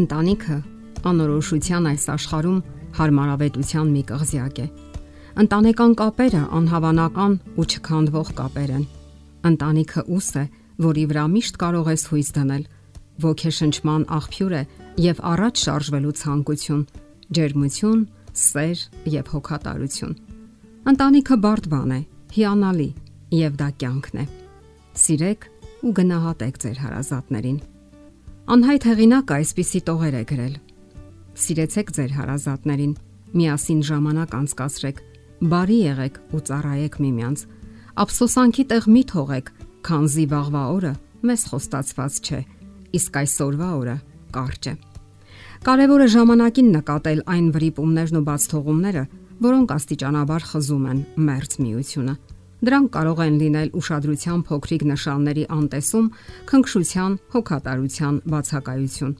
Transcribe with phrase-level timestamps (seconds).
[0.00, 0.56] Ընտանիքը
[1.10, 2.60] անորոշության այս աշխարհում
[2.96, 4.66] հարմարավետության մի կղզյակ է։
[5.40, 8.84] Ընտանեկան կապերը անհավանական ու չքանդվող կապեր են։
[9.50, 10.44] Ընտանիքը ուս է,
[10.84, 12.64] որի վրա միշտ կարող ես հույս դնել։
[13.20, 14.62] Ոգեշնչման աղբյուր է
[15.04, 16.84] եւ առաջ շարժվելու ցանկություն,
[17.36, 18.00] ջերմություն,
[18.40, 20.14] սեր եւ հոգատարություն։
[20.90, 22.00] Ընտանիքը բարդ բան է,
[22.36, 22.88] հիանալի
[23.40, 24.24] եւ դա կյանքն է։
[25.04, 25.50] Սիրեք
[25.84, 27.60] ու գնահատեք ձեր հարազատներին։
[28.50, 30.54] Անհայտ հեղինակը այսպիսի տողեր է գրել.
[31.38, 32.94] Սիրեցեք ձեր հարազատներին,
[33.38, 34.96] միասին ժամանակ անցկացրեք,
[35.52, 37.44] բարի եղեք ու ծառայեք միմյանց։
[38.02, 39.52] Ափսոսանքի տեղ մի թողեք,
[39.86, 40.92] քանզի վաղվա օրը
[41.30, 42.40] մեզ խոստացված չէ,
[42.98, 43.96] իսկ այսօրվա օրը
[44.34, 44.74] կարճ է։
[45.70, 49.04] Կարևորը ժամանակին նկատել այն վրիպումներն ու բաց թողումները,
[49.46, 52.18] որոնք աստիճանաբար խզում են մերձ միությունը։
[52.60, 56.08] Դրանք կարող են լինել ուշադրության փոքրիկ նշանների անտեսում,
[56.50, 59.14] քնքշության, հոգատարության բացակայություն։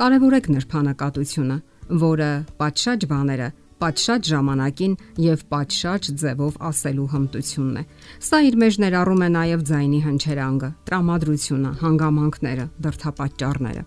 [0.00, 1.56] Կարևորեք նրբանակատությունը,
[2.00, 3.48] որը պատշաճ բաները
[3.80, 7.84] պատշաճ ժամանակին եւ պատշաճ ձևով ասելու հմտությունն է։
[8.28, 13.84] Սա իր մեջ ներառում է նաեւ ձայնի հնչերանգը, տրամադրությունը, հանգամանքները, դրթապաճառները։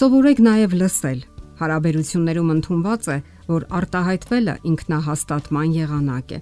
[0.00, 1.20] Սովորեք նաեւ լսել։
[1.60, 3.18] Հարաբերություններում ընդունված է,
[3.50, 6.38] որ արտահայտվելը ինքնահաստատման եղանակ է։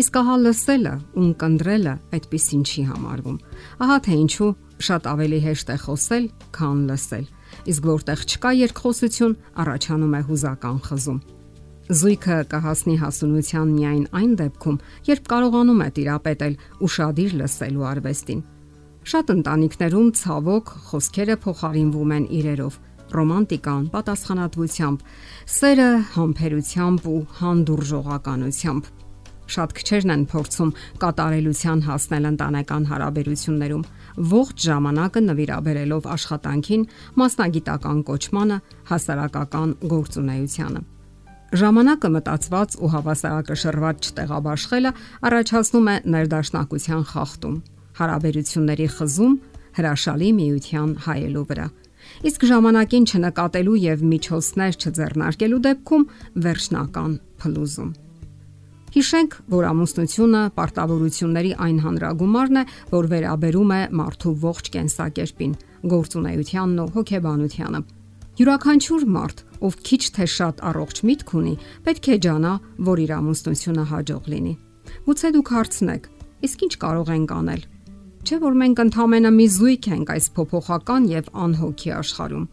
[0.00, 3.34] Իսկ ահա լսելը ու կնդրելը այդպեսին չի համարվում։
[3.84, 4.46] Ահա թե ինչու
[4.86, 7.26] շատ ավելի հեշտ է խոսել, քան լսել։
[7.72, 11.18] Իսկ որտեղ չկա երկխոսություն, առաջանում է հուզական խզում։
[12.00, 14.78] Զույգը կհասնի հասունության միայն այն դեպքում,
[15.10, 16.54] երբ կարողանում է տիրապետել
[16.86, 18.40] ուրشادիր լսելու արվեստին։
[19.10, 25.04] Շատ ընտանիքներում ցավոք խոսքերը փոխարինվում են իրերով ռոմանտիկան, պատասխանատվությամբ,
[25.50, 28.92] սերը, համբերությամբ ու հանդուրժողականությամբ
[29.54, 30.70] շատ քչերն են փորձում
[31.02, 33.84] կատարելության հասնել ընտանեկան հարաբերություններում,
[34.30, 36.86] ողջ ժամանակը նվիրաբերելով աշխատանքին,
[37.20, 38.58] մասնագիտական կոչմանը,
[38.90, 40.82] հասարակական գործունեությանը։
[41.50, 44.90] Ժամանակը մտածված ու հավասարակշռված չտեղաբաշխելը
[45.30, 47.56] առաջացնում է ներդաշնակության խախտում,
[48.00, 49.34] հարաբերությունների խզում,
[49.80, 51.66] հրաշալի միության հայելու վրա։
[52.30, 56.06] Իսկ ժամանակին չնկատելու եւ միջոցներ չձեռնարկելու դեպքում
[56.46, 57.12] վերջնական
[57.42, 57.90] փլուզում։
[58.90, 65.52] Հիշենք, որ ամուսնությունը պարտավորությունների այն հանրագումարն է, որ վերաբերում է մարդու ողջ կենսակերպին,
[65.92, 67.80] գործունեությանն ու հոգեբանությանը։
[68.40, 71.54] Յուրաքանչյուր մարդ, ով քիչ թե շատ առողջ միտք ունի,
[71.86, 72.52] պետք է ջանա,
[72.90, 74.54] որ իր ամուսնությունը հաջող լինի։
[75.06, 76.10] Գուցե դուք հարցնեք,
[76.50, 77.64] իսկ ինչ կարող ենք անել։
[78.26, 82.46] Չէ՞ որ մենք ընդհանրապես մի զույգ ենք այս փոփոխական եւ անհոգի աշխարհում։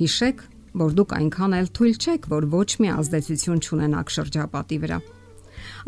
[0.00, 0.44] Հիշեք,
[0.80, 4.98] որ դուք այնքան էլ թույլ չեք, որ ոչ մի ազդեցություն չունենաք շրջապատի վրա։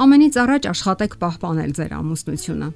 [0.00, 2.68] Ամենից առաջ աշխատեք պահպանել ձեր ամուսնությունը։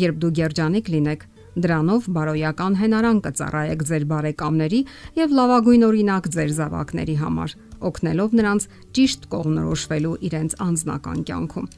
[0.00, 1.22] Երբ դու երջանիկ լինեք,
[1.60, 4.80] դրանով բարոյական հենարան կծառայեք ձեր բարեկամների
[5.18, 7.54] եւ լավագույն օրինակ ձեր զավակների համար,
[7.90, 8.66] օգնելով նրանց
[9.00, 11.70] ճիշտ կողմնորոշվելու իրենց անձնական կյանքում։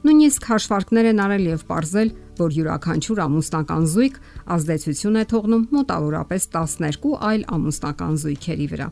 [0.00, 4.18] Նույնիսկ հաշվարկներ են արել եւ ողրզել, որ յուրաքանչյուր ամուսնական զույգ
[4.56, 8.90] ազդեցություն է թողնում մոտավորապես 12 այլ ամուսնական զույգերի վրա։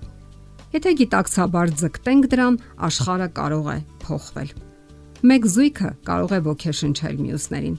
[0.76, 4.67] Եթե գիտակցաբար ձգտենք դրան, աշխարհը կարող է փոխվել։
[5.18, 7.72] Մեկ զույգը կարող է ոգեշնչել մյուսներին։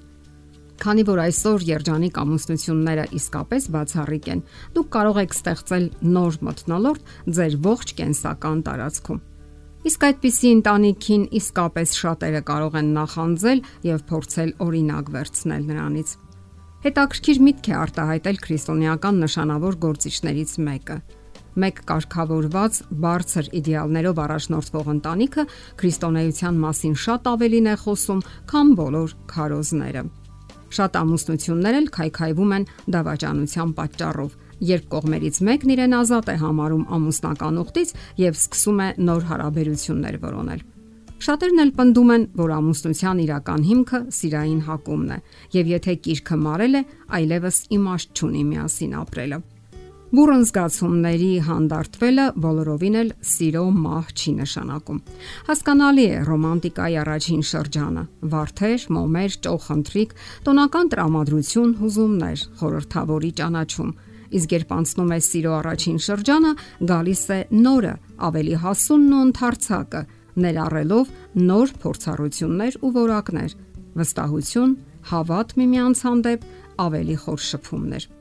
[0.83, 4.41] Քանի որ այսօր երջանիկ ամուսնությունները իսկապես բացառիկ են,
[4.75, 5.85] դուք կարող եք ստեղծել
[6.17, 9.21] նոր մթնոլորտ ձեր ողջ կենսական տարածքում։
[9.87, 16.09] Իսկ այդպիսի ընտանիքին իսկապես շատերը կարող են նախանձել եւ փորձել օրինակ վերցնել նրանից։
[16.79, 20.99] Հետաքրքիր միտք է արտահայտել քրիստոնեական նշանավոր գործիչներից մեկը
[21.59, 25.45] մեկ կարգավորված բարձր իդեալներով առաջնորդվող ընտանիքը
[25.81, 30.03] քրիստոնեության մասին շատ ավելին է խոսում, քան բոլոր քարոզները։
[30.69, 34.33] Շատ ամուսնություններ էլ քայքայվում են դավաճանության պատճառով,
[34.69, 40.61] երբ կողմերից մեկն իրեն ազատ է համարում ամուսնական ուխտից եւ սկսում է նոր հարաբերություններ որոնել։
[41.19, 45.17] Շատերն էլ պնդում են, որ ամուսնության իրական հիմքը սիրային հակումն է,
[45.57, 46.81] եւ եթե կիրքը մարել է,
[47.19, 49.39] այլևս իմաստ չունի միասին ապրելը։
[50.09, 55.01] Բուրըն զգացումների հանդարտվելը բոլորովին էլ սիրո մահ չի նշանակում։
[55.49, 60.15] Հասկանալի է ռոմանտիկայի առաջին շրջանը՝ վարդեր, մոմեր, ճոխընտրիկ,
[60.49, 63.93] տոնական տրամադրություն, հուզումներ, խորհրդավորի ճանաչում։
[64.39, 66.53] Իսկ երբ անցնում է սիրո առաջին շրջանը,
[66.89, 67.39] գալիս է
[67.69, 67.95] նորը,
[68.29, 70.05] ավելի հասունն ու ընդարձակը,
[70.41, 71.17] ներառելով
[71.49, 73.57] նոր փորձառություններ ու որակներ,
[74.01, 74.77] վստահություն,
[75.13, 76.47] հավատ միմյանց հանդեպ,
[76.89, 78.13] ավելի խոր շփումներ։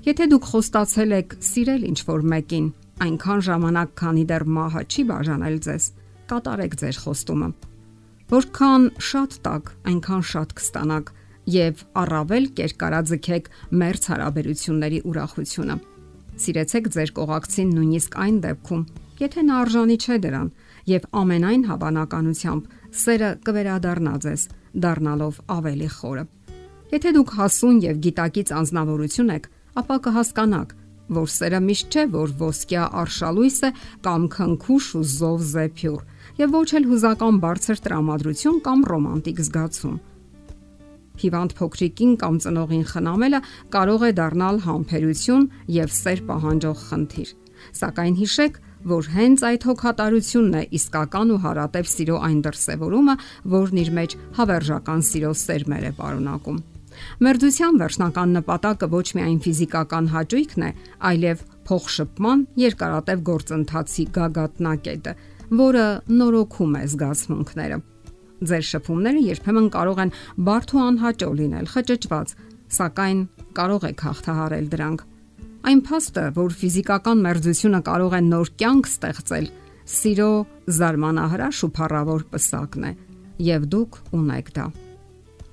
[0.00, 2.68] Եթե դուք խոստացել եք սիրել ինչ-որ մեկին,
[3.04, 5.88] այնքան ժամանակ, քանի դեռ մահը չի բաժանել ձեզ,
[6.30, 7.48] կատարեք ձեր խոստումը։
[8.30, 11.12] Որքան շատ տակ, այնքան շատ կստանաք
[11.52, 13.52] եւ առավել կերկարաձգեք
[13.82, 15.76] մերց հարաբերությունների ուրախությունը։
[16.40, 18.82] Սիրեցեք ձեր կողակցին նույնիսկ այն դեպքում,
[19.20, 20.50] եթե նա արժանի չէ դրան,
[20.88, 22.74] եւ ամենայն հավանականությամբ
[23.04, 24.42] սերը կվերադառնա ձեզ,
[24.80, 26.24] դառնալով ավելի խորը։
[26.90, 29.44] Եթե դուք հասուն եւ գիտակից անznավորություն եք,
[29.78, 30.76] ապա կհասկանաք,
[31.20, 33.70] որ սերը միշտ չէ, որ ոսկյա արշալույս է
[34.06, 36.04] կամ քնքուշ ու զով զեփյուր,
[36.42, 39.98] եւ ոչ էլ հուզական բարձր տրամադրություն կամ ռոմանտիկ զգացում
[41.20, 43.40] հիվանդ փոքրիկին կամ ծնողին խնամելը
[43.74, 45.46] կարող է դառնալ համբերություն
[45.76, 47.32] եւ սեր պահանջող խնդիր։
[47.80, 48.58] Սակայն հիշեք,
[48.90, 53.16] որ հենց այդ հոգատարությունն է իսկական ու հարատև սիրո այն դրսևորումը,
[53.60, 56.60] որն իր մեջ հավերժական սիրո սերմեր է պարունակում։
[57.24, 60.70] Մերձության վերջնական նպատակը ոչ միայն ֆիզիկական հաճույքն է,
[61.10, 65.14] այլև փոխշփման երկարատև գործընթացի գագաթնակետը,
[65.60, 65.86] որը
[66.20, 67.78] նորոգում է զգացմունքները։
[68.40, 70.12] Ձեր շփումները երբեմն կարող են
[70.48, 72.34] բարդ ու անհաճո լինել, խճճված,
[72.80, 73.20] սակայն
[73.58, 75.02] կարող եք հաղթահարել դրանք։
[75.70, 79.50] Այն փաստը, որ ֆիզիկական մերձությունը կարող է նոր կյանք ստեղծել,
[79.90, 80.30] սիրո
[80.80, 82.92] զարմանահրաշ ու փառավոր պսակն է,
[83.50, 84.64] եւ դուք ունեք դա։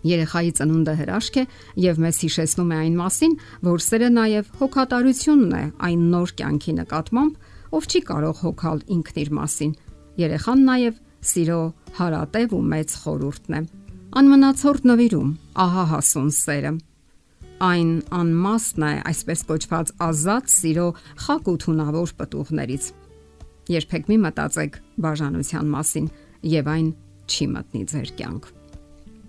[0.06, 1.44] Երեխայի ծնունդը հրաշք է
[1.82, 3.34] եւ մեզ հիշեցնում է այն մասին,
[3.68, 7.34] որ սերը նաեւ հոգատարությունն է այն նոր կյանքի նկատմամբ,
[7.78, 9.74] ով չի կարող հոգալ ինքն իր մասին։
[10.22, 11.62] Երեխան նաեւ սիրո
[11.98, 13.62] հարատև ու մեծ խորուրդն է։
[14.18, 15.32] Անմնացորդ նվիրում,
[15.66, 16.72] ահա հասուն սերը։
[17.68, 20.88] Այն անմասն է, այսպես կոչված ազատ սիրո
[21.26, 22.92] խակ ու թունավոր պտուղներից։
[23.74, 26.12] Երբեք մի մտածեք բաժանության մասին
[26.54, 26.94] եւ այն
[27.28, 28.46] չի մտնի ձեր կյանք։